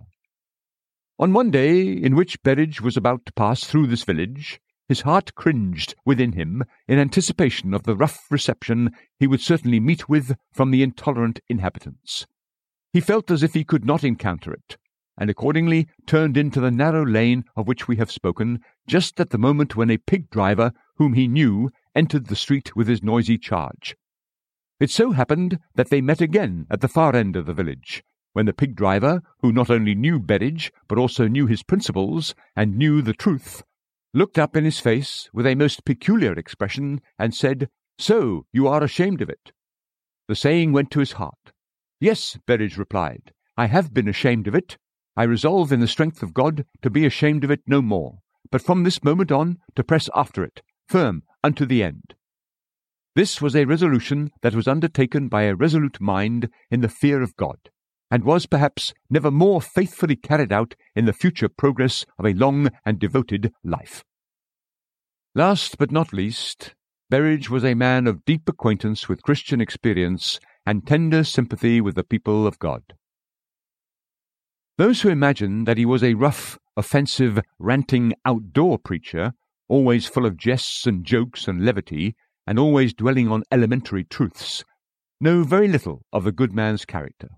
[1.17, 5.34] On one day in which Berridge was about to pass through this village, his heart
[5.34, 10.71] cringed within him in anticipation of the rough reception he would certainly meet with from
[10.71, 12.28] the intolerant inhabitants.
[12.91, 14.75] He felt as if he could not encounter it,
[15.17, 19.38] and accordingly turned into the narrow lane of which we have spoken, just at the
[19.38, 23.95] moment when a pig driver, whom he knew, entered the street with his noisy charge.
[24.82, 28.04] It so happened that they met again at the far end of the village,
[28.36, 32.78] when the pig driver, who not only knew Berridge, but also knew his principles, and
[32.78, 33.63] knew the truth,
[34.13, 38.84] looked up in his face with a most peculiar expression, and said, So you are
[38.84, 39.54] ashamed of it.
[40.28, 41.54] The saying went to his heart.
[42.02, 44.78] Yes, Berridge replied, I have been ashamed of it.
[45.15, 48.17] I resolve in the strength of God to be ashamed of it no more,
[48.52, 52.15] but from this moment on to press after it, firm unto the end.
[53.15, 57.38] This was a resolution that was undertaken by a resolute mind in the fear of
[57.38, 57.69] God
[58.12, 62.70] and was perhaps never more faithfully carried out in the future progress of a long
[62.86, 64.04] and devoted life.
[65.34, 66.76] Last but not least,
[67.10, 72.04] Berridge was a man of deep acquaintance with Christian experience and tender sympathy with the
[72.04, 72.82] people of God.
[74.78, 79.34] Those who imagine that he was a rough, offensive, ranting outdoor preacher,
[79.68, 82.15] always full of jests and jokes and levity,
[82.48, 84.63] and always dwelling on elementary truths,
[85.22, 87.30] know very little of the good man's character.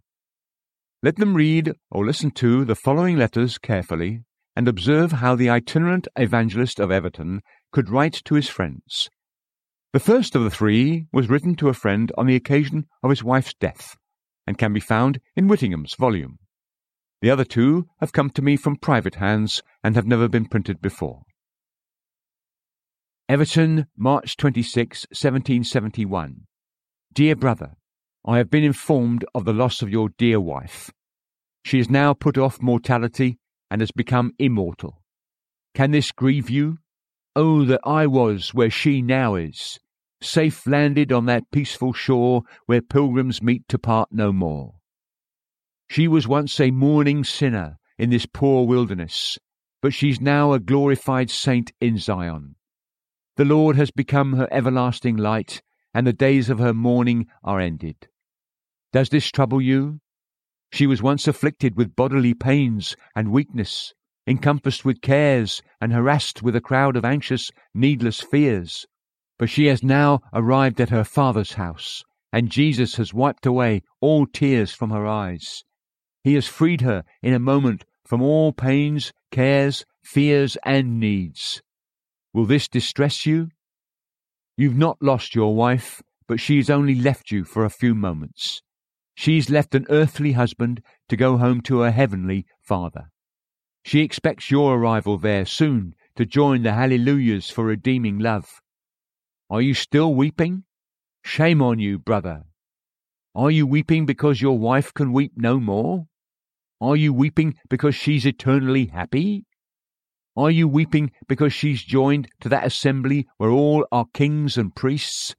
[1.03, 4.23] Let them read or listen to the following letters carefully
[4.55, 9.09] and observe how the itinerant evangelist of Everton could write to his friends.
[9.93, 13.23] The first of the three was written to a friend on the occasion of his
[13.23, 13.95] wife's death,
[14.47, 16.39] and can be found in Whittingham's volume.
[17.21, 20.81] The other two have come to me from private hands and have never been printed
[20.81, 21.21] before.
[23.29, 26.47] Everton, March 26, 1771.
[27.13, 27.73] Dear Brother,
[28.29, 30.91] I have been informed of the loss of your dear wife.
[31.63, 33.39] She has now put off mortality
[33.71, 35.01] and has become immortal.
[35.73, 36.79] Can this grieve you?
[37.37, 39.79] Oh, that I was where she now is,
[40.21, 44.75] safe landed on that peaceful shore where pilgrims meet to part no more.
[45.89, 49.39] She was once a mourning sinner in this poor wilderness,
[49.81, 52.55] but she's now a glorified saint in Zion.
[53.37, 55.61] The Lord has become her everlasting light
[55.93, 58.09] and the days of her mourning are ended.
[58.97, 59.99] Does this trouble you?
[60.73, 63.93] She was once afflicted with bodily pains and weakness,
[64.25, 68.87] encompassed with cares, and harassed with a crowd of anxious, needless fears.
[69.37, 74.25] But she has now arrived at her Father's house, and Jesus has wiped away all
[74.25, 75.63] tears from her eyes.
[76.23, 81.61] He has freed her in a moment from all pains, cares, fears, and needs.
[82.33, 83.49] Will this distress you?
[84.57, 88.63] You've not lost your wife, but she's only left you for a few moments.
[89.19, 93.09] She's left an earthly husband to go home to her heavenly Father.
[93.83, 98.61] She expects your arrival there soon to join the hallelujahs for redeeming love.
[99.49, 100.65] Are you still weeping?
[101.23, 102.43] Shame on you, brother.
[103.33, 106.05] Are you weeping because your wife can weep no more?
[106.79, 109.45] Are you weeping because she's eternally happy?
[110.35, 115.35] Are you weeping because she's joined to that assembly where all are kings and priests?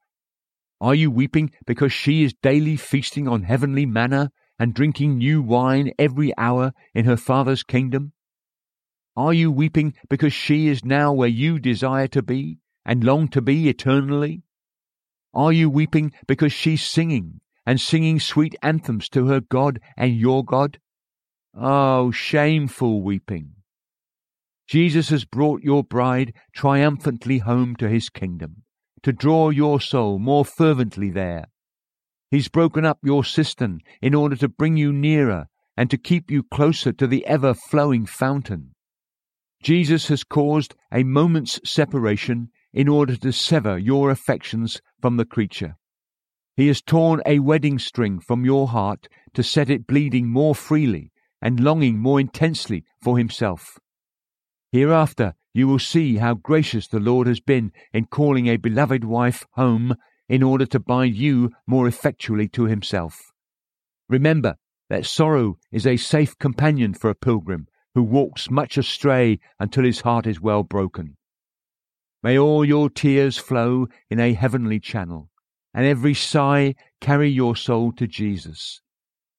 [0.81, 5.91] Are you weeping because she is daily feasting on heavenly manna and drinking new wine
[5.99, 8.13] every hour in her Father's kingdom?
[9.17, 13.43] Are you weeping because she is now where you desire to be and long to
[13.43, 14.45] be eternally?
[15.35, 20.45] Are you weeping because she's singing and singing sweet anthems to her God and your
[20.45, 20.79] God?
[21.55, 23.55] Oh, shameful weeping!
[24.69, 28.63] Jesus has brought your bride triumphantly home to his kingdom
[29.03, 31.47] to draw your soul more fervently there.
[32.31, 36.43] He's broken up your cistern in order to bring you nearer and to keep you
[36.43, 38.75] closer to the ever flowing fountain.
[39.63, 45.77] Jesus has caused a moment's separation in order to sever your affections from the creature.
[46.57, 51.13] He has torn a wedding string from your heart to set it bleeding more freely
[51.41, 53.79] and longing more intensely for himself.
[54.73, 59.47] Hereafter you will see how gracious the Lord has been in calling a beloved wife
[59.53, 59.95] home
[60.29, 63.33] in order to bind you more effectually to himself.
[64.09, 64.57] Remember
[64.89, 70.03] that sorrow is a safe companion for a pilgrim who walks much astray until his
[70.03, 71.17] heart is well broken.
[72.23, 75.31] May all your tears flow in a heavenly channel,
[75.75, 78.81] and every sigh carry your soul to Jesus.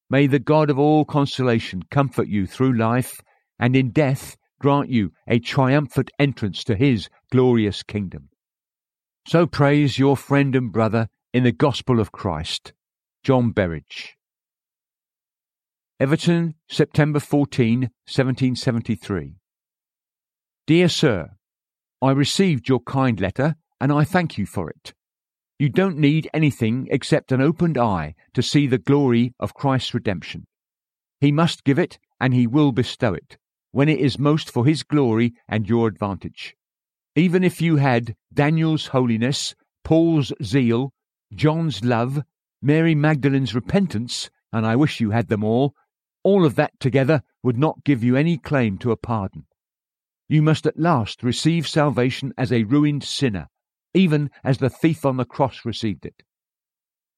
[0.10, 3.22] May the God of all consolation comfort you through life,
[3.60, 8.30] and in death grant you a triumphant entrance to his glorious kingdom.
[9.28, 12.74] So prays your friend and brother in the gospel of Christ,
[13.24, 14.16] John Berridge.
[16.00, 19.36] Everton, September 14, 1773.
[20.68, 21.32] Dear Sir,
[22.02, 24.94] I received your kind letter and I thank you for it.
[25.58, 30.48] You don't need anything except an opened eye to see the glory of Christ's redemption.
[31.20, 33.38] He must give it and he will bestow it
[33.72, 36.56] when it is most for his glory and your advantage.
[37.16, 40.94] Even if you had Daniel's holiness, Paul's zeal,
[41.34, 42.22] John's love,
[42.62, 45.74] Mary Magdalene's repentance, and I wish you had them all,
[46.24, 49.46] all of that together would not give you any claim to a pardon.
[50.28, 53.48] You must at last receive salvation as a ruined sinner,
[53.94, 56.24] even as the thief on the cross received it.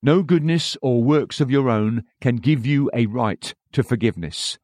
[0.04, 4.58] No goodness or works of your own can give you a right to forgiveness.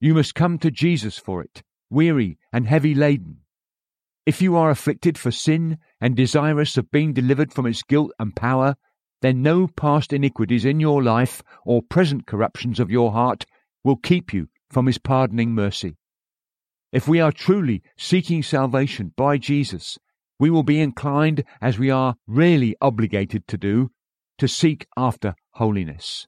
[0.00, 3.40] You must come to Jesus for it, weary and heavy laden.
[4.24, 8.34] If you are afflicted for sin and desirous of being delivered from its guilt and
[8.34, 8.76] power,
[9.20, 13.44] then no past iniquities in your life or present corruptions of your heart
[13.84, 15.96] will keep you from his pardoning mercy.
[16.92, 19.98] If we are truly seeking salvation by Jesus,
[20.38, 23.90] we will be inclined, as we are really obligated to do,
[24.38, 26.26] to seek after holiness.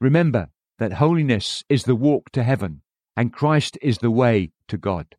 [0.00, 0.48] Remember
[0.82, 2.82] that holiness is the walk to heaven,
[3.16, 5.14] and Christ is the way to God.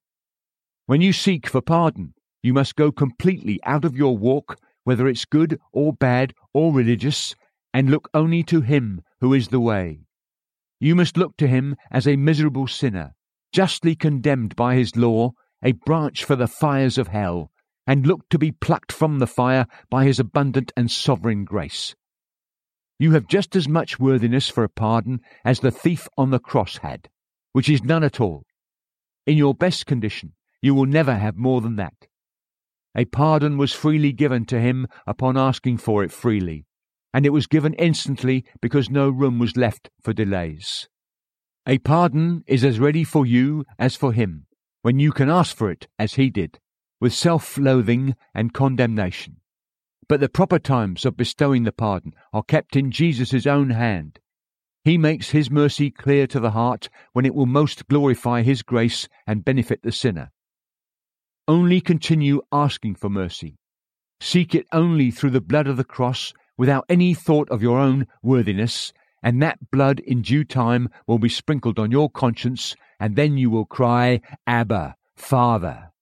[0.88, 5.24] When you seek for pardon, you must go completely out of your walk, whether it's
[5.24, 7.34] good or bad or religious,
[7.74, 10.02] and look only to Him who is the way.
[10.82, 13.16] You must look to Him as a miserable sinner,
[13.54, 15.32] justly condemned by His law,
[15.64, 17.52] a branch for the fires of hell,
[17.88, 21.96] and look to be plucked from the fire by His abundant and sovereign grace.
[23.00, 26.78] You have just as much worthiness for a pardon as the thief on the cross
[26.78, 27.10] had,
[27.52, 28.46] which is none at all.
[29.26, 32.08] In your best condition, you will never have more than that.
[32.96, 36.66] A pardon was freely given to him upon asking for it freely,
[37.14, 40.88] and it was given instantly because no room was left for delays.
[41.66, 44.46] A pardon is as ready for you as for him,
[44.82, 46.60] when you can ask for it as he did,
[47.00, 49.38] with self loathing and condemnation.
[50.14, 54.20] But the proper times of bestowing the pardon are kept in Jesus' own hand.
[54.84, 59.10] He makes his mercy clear to the heart when it will most glorify his grace
[59.26, 60.32] and benefit the sinner.
[61.48, 63.58] Only continue asking for mercy.
[64.20, 68.06] seek it only through the blood of the cross, without any thought of your own
[68.22, 68.94] worthiness,
[69.24, 73.50] and that blood in due time will be sprinkled on your conscience, and then you
[73.50, 75.93] will cry, Abba, Father.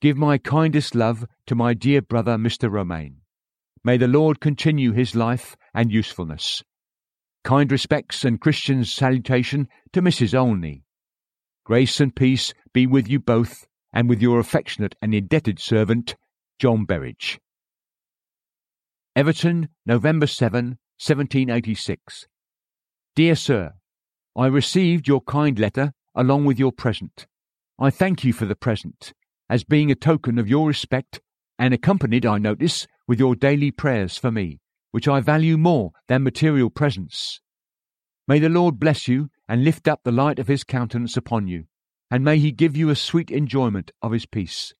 [0.00, 2.70] Give my kindest love to my dear brother, Mr.
[2.70, 3.18] Romaine.
[3.84, 6.62] May the Lord continue his life and usefulness.
[7.44, 10.34] Kind respects and Christian salutation to Mrs.
[10.34, 10.84] Olney.
[11.64, 16.16] Grace and peace be with you both, and with your affectionate and indebted servant,
[16.58, 17.38] John Berridge.
[19.14, 22.26] Everton, November 7, 1786.
[23.14, 23.72] Dear Sir,
[24.34, 27.26] I received your kind letter along with your present.
[27.78, 29.12] I thank you for the present,
[29.50, 31.20] as being a token of your respect,
[31.58, 34.60] and accompanied, I notice, with your daily prayers for me,
[34.92, 37.40] which I value more than material presents.
[38.28, 41.64] May the Lord bless you and lift up the light of his countenance upon you,
[42.12, 44.72] and may he give you a sweet enjoyment of his peace.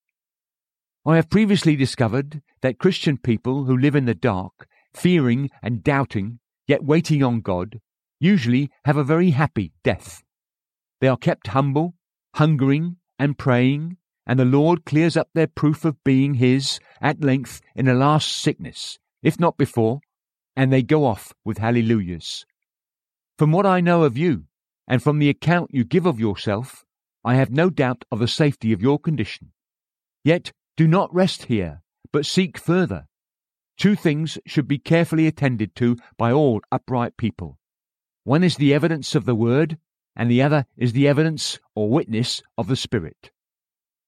[1.04, 6.38] I have previously discovered that Christian people who live in the dark, fearing and doubting,
[6.68, 7.80] yet waiting on God,
[8.20, 10.22] usually have a very happy death.
[11.00, 11.94] They are kept humble,
[12.36, 13.96] hungering, and praying,
[14.30, 18.30] and the Lord clears up their proof of being His at length in a last
[18.30, 20.02] sickness, if not before,
[20.54, 22.46] and they go off with hallelujahs.
[23.36, 24.44] From what I know of you,
[24.86, 26.84] and from the account you give of yourself,
[27.24, 29.50] I have no doubt of the safety of your condition.
[30.22, 33.08] Yet do not rest here, but seek further.
[33.76, 37.58] Two things should be carefully attended to by all upright people.
[38.22, 39.76] One is the evidence of the Word,
[40.14, 43.32] and the other is the evidence or witness of the Spirit.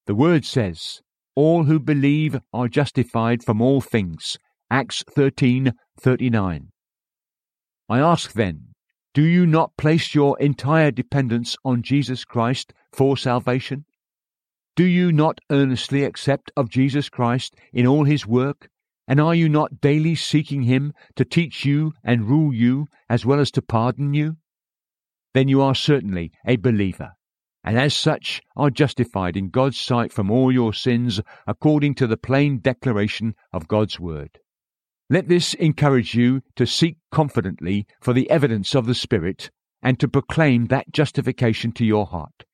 [0.07, 1.00] The word says,
[1.36, 4.36] All who believe are justified from all things.
[4.68, 6.70] Acts 13:39.
[7.88, 8.72] I ask then,
[9.14, 13.84] do you not place your entire dependence on Jesus Christ for salvation?
[14.74, 18.70] Do you not earnestly accept of Jesus Christ in all his work?
[19.07, 23.38] And are you not daily seeking him to teach you and rule you as well
[23.38, 24.38] as to pardon you?
[25.34, 27.12] Then you are certainly a believer
[27.64, 32.16] and as such are justified in God's sight from all your sins according to the
[32.16, 34.38] plain declaration of God's word.
[35.08, 39.50] Let this encourage you to seek confidently for the evidence of the Spirit
[39.82, 42.44] and to proclaim that justification to your heart.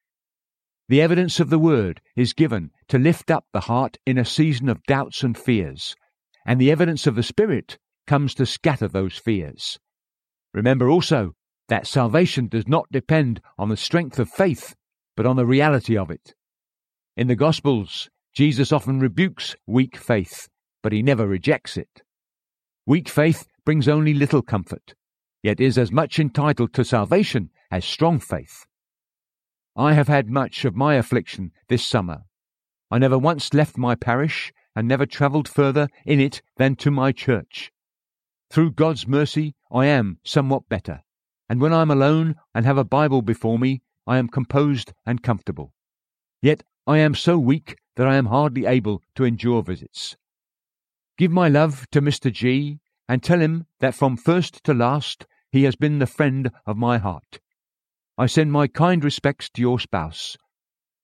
[0.88, 4.68] The evidence of the word is given to lift up the heart in a season
[4.68, 5.94] of doubts and fears,
[6.46, 9.78] and the evidence of the Spirit comes to scatter those fears.
[10.54, 11.34] Remember also
[11.68, 14.74] that salvation does not depend on the strength of faith
[15.18, 16.32] but on the reality of it.
[17.16, 20.48] In the Gospels, Jesus often rebukes weak faith,
[20.80, 22.02] but he never rejects it.
[22.86, 24.94] Weak faith brings only little comfort,
[25.42, 28.64] yet is as much entitled to salvation as strong faith.
[29.74, 32.22] I have had much of my affliction this summer.
[32.88, 37.10] I never once left my parish and never travelled further in it than to my
[37.10, 37.72] church.
[38.50, 41.02] Through God's mercy, I am somewhat better,
[41.48, 45.22] and when I am alone and have a Bible before me, I am composed and
[45.22, 45.74] comfortable.
[46.40, 50.16] Yet I am so weak that I am hardly able to endure visits.
[51.18, 52.32] Give my love to Mr.
[52.32, 56.78] G, and tell him that from first to last he has been the friend of
[56.78, 57.40] my heart.
[58.16, 60.38] I send my kind respects to your spouse.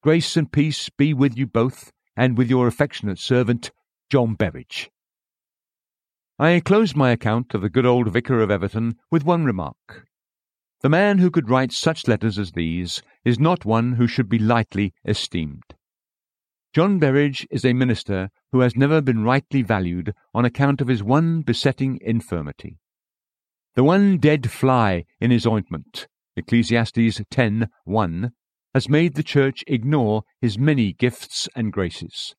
[0.02, 3.70] Grace and peace be with you both, and with your affectionate servant,
[4.10, 4.90] John Berridge.
[6.38, 10.06] I close my account of the good old vicar of Everton with one remark.
[10.84, 14.38] The man who could write such letters as these is not one who should be
[14.38, 15.74] lightly esteemed.
[16.74, 21.02] John Berridge is a minister who has never been rightly valued on account of his
[21.02, 22.76] one besetting infirmity.
[23.76, 26.06] The one dead fly in his ointment,
[26.36, 28.32] Ecclesiastes 10:1,
[28.74, 32.34] has made the church ignore his many gifts and graces.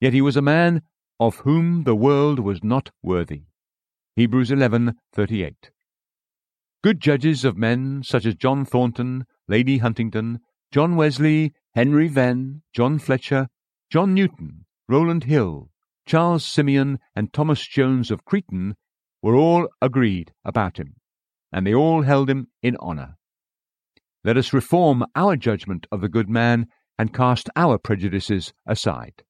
[0.00, 0.82] Yet he was a man
[1.18, 3.46] of whom the world was not worthy.
[4.14, 5.72] Hebrews 11:38.
[6.82, 10.40] Good judges of men such as John Thornton, Lady Huntingdon,
[10.72, 13.48] John Wesley, Henry Venn, John Fletcher,
[13.88, 15.70] John Newton, Rowland Hill,
[16.06, 18.74] Charles Simeon, and Thomas Jones of Creaton
[19.22, 20.96] were all agreed about him,
[21.52, 23.14] and they all held him in honour.
[24.24, 26.66] Let us reform our judgment of the good man
[26.98, 29.22] and cast our prejudices aside.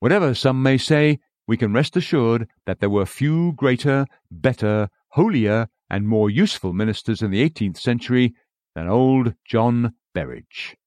[0.00, 5.68] Whatever some may say, we can rest assured that there were few greater, better, holier,
[5.90, 8.34] and more useful ministers in the eighteenth century
[8.74, 10.77] than old John Berridge.